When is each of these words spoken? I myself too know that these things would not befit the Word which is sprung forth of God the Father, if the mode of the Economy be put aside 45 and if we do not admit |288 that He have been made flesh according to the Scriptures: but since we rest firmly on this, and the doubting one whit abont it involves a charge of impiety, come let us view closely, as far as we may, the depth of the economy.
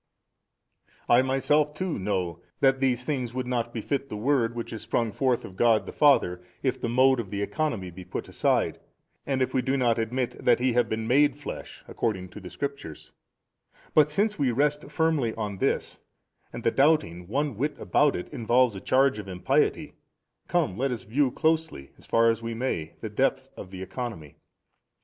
I 1.07 1.21
myself 1.21 1.75
too 1.75 1.99
know 1.99 2.41
that 2.59 2.79
these 2.79 3.03
things 3.03 3.35
would 3.35 3.45
not 3.45 3.71
befit 3.71 4.09
the 4.09 4.17
Word 4.17 4.55
which 4.55 4.73
is 4.73 4.81
sprung 4.81 5.11
forth 5.11 5.45
of 5.45 5.55
God 5.55 5.85
the 5.85 5.91
Father, 5.91 6.41
if 6.63 6.81
the 6.81 6.89
mode 6.89 7.19
of 7.19 7.29
the 7.29 7.43
Economy 7.43 7.91
be 7.91 8.03
put 8.03 8.27
aside 8.27 8.77
45 8.77 8.87
and 9.27 9.41
if 9.43 9.53
we 9.53 9.61
do 9.61 9.77
not 9.77 9.99
admit 9.99 10.31
|288 10.39 10.45
that 10.45 10.59
He 10.59 10.73
have 10.73 10.89
been 10.89 11.05
made 11.07 11.37
flesh 11.37 11.83
according 11.87 12.29
to 12.29 12.39
the 12.39 12.49
Scriptures: 12.49 13.11
but 13.93 14.09
since 14.09 14.39
we 14.39 14.49
rest 14.49 14.89
firmly 14.89 15.35
on 15.35 15.59
this, 15.59 15.99
and 16.51 16.63
the 16.63 16.71
doubting 16.71 17.27
one 17.27 17.55
whit 17.55 17.77
abont 17.77 18.15
it 18.15 18.33
involves 18.33 18.75
a 18.75 18.81
charge 18.81 19.19
of 19.19 19.27
impiety, 19.27 19.93
come 20.47 20.79
let 20.79 20.91
us 20.91 21.03
view 21.03 21.29
closely, 21.29 21.91
as 21.99 22.07
far 22.07 22.31
as 22.31 22.41
we 22.41 22.55
may, 22.55 22.95
the 23.01 23.09
depth 23.11 23.49
of 23.55 23.69
the 23.69 23.83
economy. 23.83 24.35